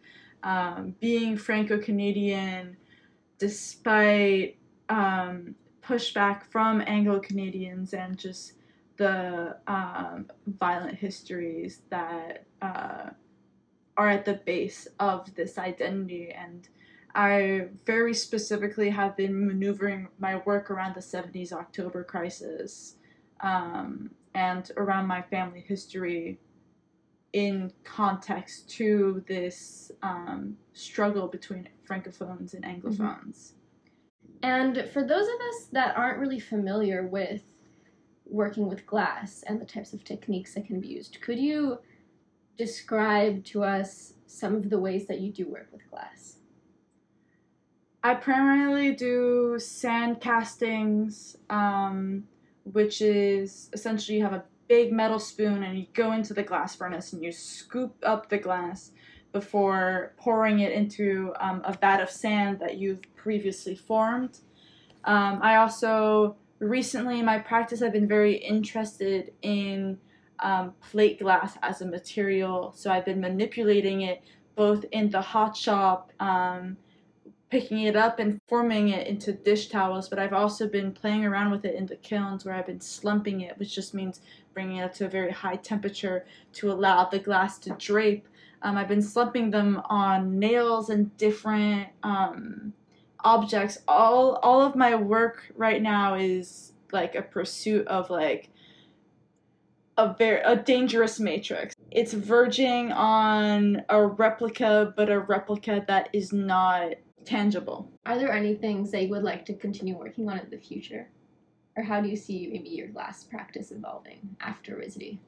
um, 0.44 0.94
being 1.00 1.36
Franco 1.36 1.76
Canadian, 1.78 2.76
despite 3.38 4.56
um, 4.88 5.56
pushback 5.82 6.44
from 6.44 6.80
Anglo 6.86 7.18
Canadians 7.18 7.92
and 7.92 8.16
just 8.16 8.52
the 8.98 9.56
um, 9.66 10.30
violent 10.46 10.96
histories 10.96 11.80
that 11.90 12.44
uh, 12.62 13.10
are 13.96 14.08
at 14.08 14.24
the 14.24 14.34
base 14.34 14.86
of 15.00 15.34
this 15.34 15.58
identity. 15.58 16.30
And 16.30 16.68
I 17.14 17.68
very 17.84 18.14
specifically 18.14 18.90
have 18.90 19.16
been 19.16 19.46
maneuvering 19.46 20.08
my 20.18 20.36
work 20.46 20.70
around 20.70 20.94
the 20.94 21.00
70s 21.00 21.52
October 21.52 22.04
crisis 22.04 22.96
um, 23.40 24.10
and 24.34 24.70
around 24.76 25.06
my 25.06 25.22
family 25.22 25.64
history 25.66 26.38
in 27.32 27.72
context 27.84 28.68
to 28.70 29.24
this 29.28 29.90
um, 30.02 30.56
struggle 30.72 31.28
between 31.28 31.68
francophones 31.88 32.54
and 32.54 32.64
anglophones. 32.64 33.52
and 34.42 34.88
for 34.92 35.02
those 35.02 35.26
of 35.26 35.40
us 35.48 35.66
that 35.72 35.96
aren't 35.96 36.18
really 36.18 36.40
familiar 36.40 37.06
with 37.06 37.42
working 38.24 38.68
with 38.68 38.86
glass 38.86 39.42
and 39.46 39.60
the 39.60 39.64
types 39.64 39.92
of 39.92 40.02
techniques 40.04 40.54
that 40.54 40.66
can 40.66 40.80
be 40.80 40.88
used, 40.88 41.20
could 41.20 41.38
you 41.38 41.78
describe 42.56 43.44
to 43.44 43.64
us 43.64 44.14
some 44.26 44.54
of 44.54 44.70
the 44.70 44.78
ways 44.78 45.06
that 45.06 45.20
you 45.20 45.32
do 45.32 45.48
work 45.48 45.68
with 45.72 45.88
glass? 45.90 46.39
I 48.02 48.14
primarily 48.14 48.92
do 48.92 49.58
sand 49.58 50.20
castings, 50.20 51.36
um, 51.50 52.24
which 52.64 53.02
is 53.02 53.68
essentially 53.72 54.18
you 54.18 54.24
have 54.24 54.32
a 54.32 54.44
big 54.68 54.92
metal 54.92 55.18
spoon 55.18 55.62
and 55.64 55.78
you 55.78 55.86
go 55.92 56.12
into 56.12 56.32
the 56.32 56.42
glass 56.42 56.74
furnace 56.74 57.12
and 57.12 57.22
you 57.22 57.32
scoop 57.32 57.94
up 58.02 58.28
the 58.28 58.38
glass 58.38 58.92
before 59.32 60.12
pouring 60.16 60.60
it 60.60 60.72
into 60.72 61.34
um, 61.40 61.60
a 61.64 61.72
vat 61.74 62.00
of 62.00 62.10
sand 62.10 62.58
that 62.60 62.78
you've 62.78 63.02
previously 63.16 63.74
formed. 63.74 64.38
Um, 65.04 65.40
I 65.42 65.56
also 65.56 66.36
recently 66.58 67.18
in 67.18 67.24
my 67.24 67.38
practice 67.38 67.82
I've 67.82 67.92
been 67.92 68.08
very 68.08 68.34
interested 68.34 69.32
in 69.42 69.98
um, 70.38 70.72
plate 70.90 71.20
glass 71.20 71.58
as 71.62 71.82
a 71.82 71.86
material, 71.86 72.72
so 72.74 72.90
I've 72.90 73.04
been 73.04 73.20
manipulating 73.20 74.02
it 74.02 74.22
both 74.56 74.84
in 74.90 75.10
the 75.10 75.20
hot 75.20 75.56
shop. 75.56 76.12
Um, 76.18 76.76
picking 77.50 77.82
it 77.82 77.96
up 77.96 78.20
and 78.20 78.40
forming 78.48 78.90
it 78.90 79.08
into 79.08 79.32
dish 79.32 79.68
towels, 79.68 80.08
but 80.08 80.18
I've 80.18 80.32
also 80.32 80.68
been 80.68 80.92
playing 80.92 81.24
around 81.24 81.50
with 81.50 81.64
it 81.64 81.74
in 81.74 81.84
the 81.84 81.96
kilns 81.96 82.44
where 82.44 82.54
I've 82.54 82.66
been 82.66 82.80
slumping 82.80 83.40
it, 83.40 83.58
which 83.58 83.74
just 83.74 83.92
means 83.92 84.20
bringing 84.54 84.76
it 84.76 84.84
up 84.84 84.94
to 84.94 85.06
a 85.06 85.08
very 85.08 85.32
high 85.32 85.56
temperature 85.56 86.24
to 86.54 86.70
allow 86.70 87.04
the 87.06 87.18
glass 87.18 87.58
to 87.60 87.70
drape. 87.70 88.28
Um, 88.62 88.76
I've 88.76 88.88
been 88.88 89.02
slumping 89.02 89.50
them 89.50 89.82
on 89.86 90.38
nails 90.38 90.90
and 90.90 91.16
different 91.16 91.88
um, 92.04 92.72
objects. 93.24 93.78
All 93.88 94.36
all 94.42 94.60
of 94.62 94.76
my 94.76 94.94
work 94.94 95.52
right 95.56 95.82
now 95.82 96.14
is 96.14 96.72
like 96.92 97.14
a 97.14 97.22
pursuit 97.22 97.86
of 97.88 98.10
like 98.10 98.50
a 99.96 100.14
very 100.14 100.40
a 100.42 100.56
dangerous 100.56 101.18
matrix. 101.18 101.74
It's 101.90 102.12
verging 102.12 102.92
on 102.92 103.82
a 103.88 104.06
replica, 104.06 104.92
but 104.96 105.10
a 105.10 105.18
replica 105.18 105.84
that 105.88 106.10
is 106.12 106.32
not 106.32 106.94
tangible. 107.24 107.90
Are 108.06 108.18
there 108.18 108.32
any 108.32 108.54
things 108.54 108.90
that 108.90 109.02
you 109.02 109.08
would 109.10 109.22
like 109.22 109.44
to 109.46 109.54
continue 109.54 109.96
working 109.96 110.28
on 110.28 110.38
in 110.38 110.50
the 110.50 110.58
future? 110.58 111.08
Or 111.76 111.82
how 111.82 112.00
do 112.00 112.08
you 112.08 112.16
see 112.16 112.48
maybe 112.50 112.70
your 112.70 112.88
glass 112.88 113.24
practice 113.24 113.70
evolving 113.70 114.36
after 114.40 114.76
RISD? 114.76 115.18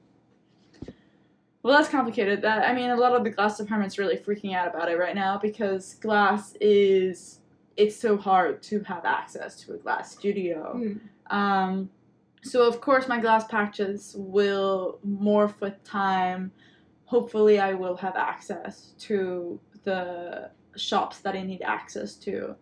Well, 1.62 1.76
that's 1.76 1.88
complicated. 1.88 2.42
That 2.42 2.68
I 2.68 2.75
mean, 2.75 2.90
a 2.90 2.96
lot 2.96 3.14
of 3.14 3.22
the 3.22 3.30
glass 3.30 3.58
department's 3.58 3.99
really 3.99 4.16
freaking 4.16 4.54
out 4.54 4.66
about 4.68 4.90
it 4.90 4.99
right 4.99 5.14
now 5.14 5.38
because 5.38 5.94
glass 5.94 6.54
is 6.61 7.40
it's 7.76 7.96
so 7.96 8.16
hard 8.16 8.62
to 8.62 8.80
have 8.80 9.04
access 9.04 9.56
to 9.62 9.75
a 9.75 9.76
glass 9.76 10.12
studio. 10.12 10.75
Mm. 10.76 11.00
Um, 11.34 11.90
so 12.42 12.66
of 12.66 12.80
course 12.80 13.08
my 13.08 13.20
glass 13.20 13.44
patches 13.44 14.14
will 14.18 14.99
morph 15.06 15.61
with 15.61 15.82
time. 15.84 16.52
Hopefully, 17.04 17.61
I 17.61 17.75
will 17.75 17.96
have 17.96 18.16
access 18.16 18.94
to 19.00 19.61
the 19.84 20.50
shops 20.76 21.18
that 21.20 21.34
I 21.34 21.42
need 21.42 21.62
access 21.62 22.14
to. 22.16 22.54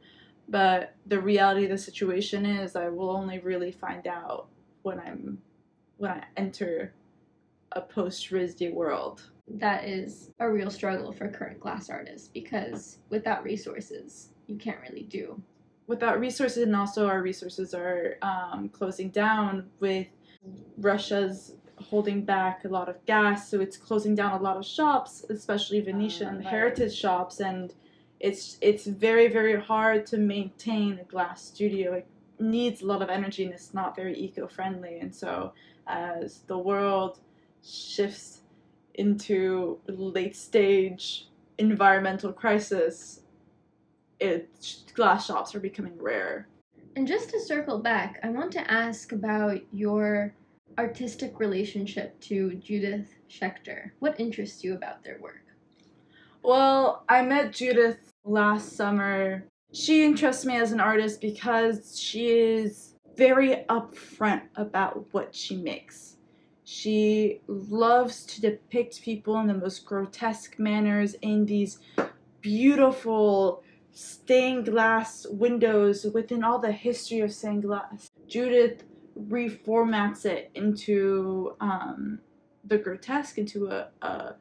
But 0.48 0.94
the 1.06 1.20
reality 1.20 1.64
of 1.64 1.70
the 1.70 1.78
situation 1.78 2.44
is, 2.44 2.74
I 2.74 2.88
will 2.88 3.10
only 3.10 3.38
really 3.38 3.70
find 3.70 4.06
out 4.06 4.48
when 4.82 4.98
I'm 4.98 5.38
when 5.98 6.10
I 6.10 6.24
enter 6.36 6.94
a 7.72 7.80
post 7.80 8.30
RISD 8.30 8.72
world. 8.72 9.22
That 9.46 9.84
is 9.84 10.30
a 10.38 10.50
real 10.50 10.70
struggle 10.70 11.12
for 11.12 11.28
current 11.28 11.60
glass 11.60 11.90
artists 11.90 12.28
because 12.28 12.98
without 13.10 13.44
resources, 13.44 14.30
you 14.46 14.56
can't 14.56 14.80
really 14.88 15.02
do. 15.02 15.40
Without 15.86 16.20
resources, 16.20 16.64
and 16.64 16.74
also 16.74 17.06
our 17.06 17.22
resources 17.22 17.74
are 17.74 18.16
um, 18.22 18.68
closing 18.68 19.10
down 19.10 19.68
with 19.80 20.06
Russia's 20.78 21.54
holding 21.76 22.24
back 22.24 22.64
a 22.64 22.68
lot 22.68 22.88
of 22.88 23.04
gas, 23.06 23.50
so 23.50 23.60
it's 23.60 23.76
closing 23.76 24.14
down 24.14 24.38
a 24.38 24.42
lot 24.42 24.56
of 24.56 24.64
shops, 24.64 25.24
especially 25.30 25.80
Venetian 25.80 26.36
right. 26.36 26.46
heritage 26.46 26.94
shops, 26.94 27.40
and 27.40 27.74
it's 28.20 28.58
it's 28.60 28.86
very 28.86 29.28
very 29.28 29.58
hard 29.60 30.06
to 30.06 30.18
maintain 30.18 30.98
a 30.98 31.04
glass 31.04 31.42
studio. 31.42 31.94
It 31.94 32.06
needs 32.38 32.82
a 32.82 32.86
lot 32.86 33.02
of 33.02 33.08
energy 33.08 33.44
and 33.44 33.52
it's 33.52 33.74
not 33.74 33.96
very 33.96 34.16
eco 34.18 34.46
friendly, 34.46 35.00
and 35.00 35.14
so 35.14 35.52
as 35.86 36.40
the 36.46 36.58
world 36.58 37.18
shifts 37.62 38.42
into 38.94 39.78
late 39.86 40.36
stage 40.36 41.28
environmental 41.58 42.32
crisis, 42.32 43.20
it 44.18 44.48
glass 44.94 45.26
shops 45.26 45.54
are 45.54 45.60
becoming 45.60 45.96
rare. 45.98 46.48
And 46.96 47.06
just 47.06 47.30
to 47.30 47.40
circle 47.40 47.78
back, 47.78 48.18
I 48.22 48.30
want 48.30 48.52
to 48.52 48.70
ask 48.70 49.12
about 49.12 49.60
your 49.72 50.34
artistic 50.78 51.38
relationship 51.38 52.18
to 52.20 52.54
Judith 52.54 53.14
Schaechter. 53.28 53.90
What 54.00 54.18
interests 54.18 54.64
you 54.64 54.74
about 54.74 55.04
their 55.04 55.18
work? 55.20 55.44
Well, 56.42 57.04
I 57.08 57.22
met 57.22 57.52
Judith 57.52 58.12
last 58.24 58.74
summer. 58.74 59.44
She 59.72 60.04
interests 60.04 60.44
me 60.44 60.56
as 60.56 60.72
an 60.72 60.80
artist 60.80 61.20
because 61.20 62.00
she 62.00 62.30
is 62.30 62.94
very 63.16 63.64
upfront 63.68 64.42
about 64.56 65.06
what 65.12 65.34
she 65.34 65.56
makes. 65.56 66.16
She 66.64 67.40
loves 67.46 68.24
to 68.26 68.40
depict 68.40 69.02
people 69.02 69.38
in 69.40 69.48
the 69.48 69.54
most 69.54 69.84
grotesque 69.84 70.58
manners 70.58 71.14
in 71.20 71.44
these 71.44 71.78
beautiful 72.40 73.62
stained 73.92 74.66
glass 74.66 75.26
windows 75.28 76.06
within 76.14 76.42
all 76.42 76.58
the 76.58 76.72
history 76.72 77.20
of 77.20 77.32
stained 77.32 77.64
glass. 77.64 78.10
Judith 78.28 78.84
reformats 79.28 80.24
it 80.24 80.50
into 80.54 81.54
um, 81.60 82.20
the 82.64 82.78
grotesque, 82.78 83.36
into 83.36 83.66
a, 83.66 83.88
a 84.00 84.34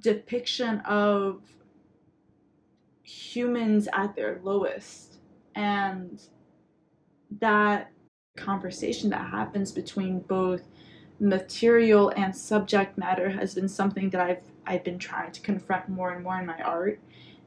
depiction 0.00 0.80
of 0.80 1.40
humans 3.02 3.88
at 3.92 4.14
their 4.16 4.40
lowest. 4.42 5.18
And 5.54 6.20
that 7.40 7.90
conversation 8.36 9.10
that 9.10 9.30
happens 9.30 9.72
between 9.72 10.20
both 10.20 10.62
material 11.18 12.12
and 12.16 12.34
subject 12.34 12.96
matter 12.96 13.28
has 13.28 13.54
been 13.54 13.68
something 13.68 14.10
that 14.10 14.20
I've 14.20 14.42
I've 14.66 14.84
been 14.84 14.98
trying 14.98 15.32
to 15.32 15.40
confront 15.40 15.88
more 15.88 16.12
and 16.12 16.22
more 16.22 16.38
in 16.38 16.46
my 16.46 16.60
art 16.60 17.00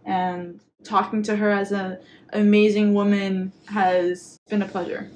and 0.06 0.60
talking 0.84 1.24
to 1.24 1.36
her 1.38 1.50
as 1.50 1.72
an 1.72 1.98
amazing 2.34 2.94
woman 2.94 3.54
has 3.68 4.38
been 4.50 4.62
a 4.62 4.68
pleasure. 4.68 5.10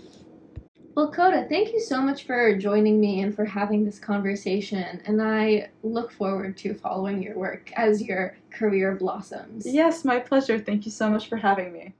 Well, 0.97 1.11
Koda, 1.11 1.45
thank 1.47 1.73
you 1.73 1.79
so 1.79 2.01
much 2.01 2.23
for 2.23 2.57
joining 2.57 2.99
me 2.99 3.21
and 3.21 3.35
for 3.35 3.45
having 3.45 3.85
this 3.85 3.99
conversation. 3.99 4.99
And 5.05 5.21
I 5.21 5.69
look 5.83 6.11
forward 6.11 6.57
to 6.57 6.73
following 6.73 7.21
your 7.21 7.37
work 7.37 7.71
as 7.75 8.01
your 8.01 8.35
career 8.49 8.95
blossoms. 8.95 9.67
Yes, 9.67 10.03
my 10.03 10.17
pleasure. 10.17 10.57
Thank 10.57 10.87
you 10.87 10.91
so 10.91 11.07
much 11.07 11.29
for 11.29 11.35
having 11.35 11.71
me. 11.71 11.93